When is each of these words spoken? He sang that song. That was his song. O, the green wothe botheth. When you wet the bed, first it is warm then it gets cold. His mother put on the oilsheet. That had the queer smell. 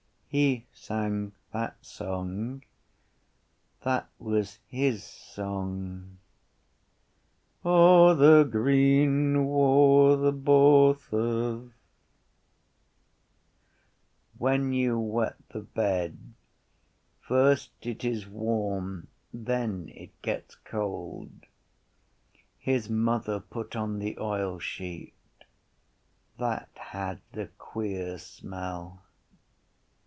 He 0.33 0.65
sang 0.71 1.33
that 1.51 1.83
song. 1.85 2.63
That 3.81 4.09
was 4.17 4.59
his 4.69 5.03
song. 5.03 6.19
O, 7.65 8.15
the 8.15 8.45
green 8.45 9.43
wothe 9.45 10.45
botheth. 10.45 11.73
When 14.37 14.71
you 14.71 14.97
wet 15.01 15.35
the 15.49 15.59
bed, 15.63 16.17
first 17.19 17.71
it 17.81 18.05
is 18.05 18.25
warm 18.25 19.09
then 19.33 19.89
it 19.93 20.11
gets 20.21 20.55
cold. 20.55 21.45
His 22.57 22.89
mother 22.89 23.41
put 23.41 23.75
on 23.75 23.99
the 23.99 24.15
oilsheet. 24.17 25.11
That 26.37 26.69
had 26.73 27.19
the 27.33 27.47
queer 27.57 28.17
smell. 28.17 29.01